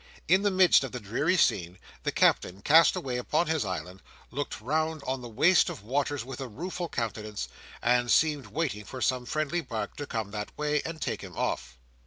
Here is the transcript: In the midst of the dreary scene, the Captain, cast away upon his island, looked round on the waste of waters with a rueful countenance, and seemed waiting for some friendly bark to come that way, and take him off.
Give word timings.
In 0.27 0.41
the 0.41 0.49
midst 0.49 0.83
of 0.83 0.93
the 0.93 0.99
dreary 0.99 1.37
scene, 1.37 1.77
the 2.01 2.11
Captain, 2.11 2.63
cast 2.63 2.95
away 2.95 3.17
upon 3.17 3.45
his 3.45 3.63
island, 3.63 4.01
looked 4.31 4.59
round 4.59 5.03
on 5.05 5.21
the 5.21 5.29
waste 5.29 5.69
of 5.69 5.83
waters 5.83 6.25
with 6.25 6.41
a 6.41 6.47
rueful 6.47 6.89
countenance, 6.89 7.47
and 7.83 8.09
seemed 8.09 8.47
waiting 8.47 8.83
for 8.83 8.99
some 8.99 9.27
friendly 9.27 9.61
bark 9.61 9.95
to 9.97 10.07
come 10.07 10.31
that 10.31 10.57
way, 10.57 10.81
and 10.85 11.01
take 11.03 11.21
him 11.21 11.37
off. 11.37 11.77